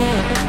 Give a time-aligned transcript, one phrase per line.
[0.00, 0.39] Yeah.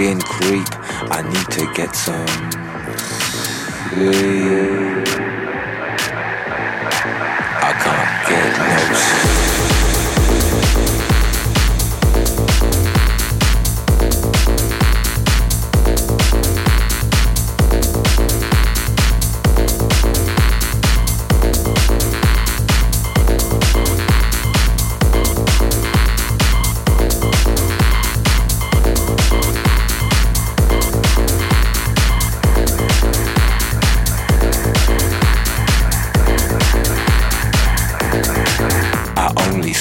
[0.00, 0.66] Skin creep.
[1.12, 2.24] I need to get some.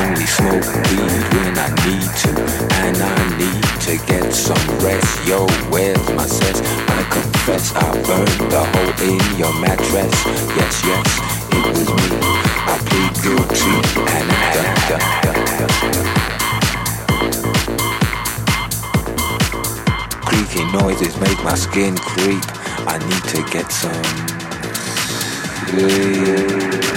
[0.00, 2.30] only smoke weed when I need to,
[2.84, 5.26] and I need to get some rest.
[5.26, 6.60] Yo, where's my sense?
[6.88, 10.14] I confess I burned the hole in your mattress.
[10.56, 11.06] Yes, yes,
[11.52, 12.08] it was me.
[12.66, 13.74] I plead guilty
[14.14, 14.54] and I
[14.88, 14.98] da,
[20.26, 22.44] Creaky noises make my skin creep.
[22.86, 24.34] I need to get some
[25.74, 26.93] sleep.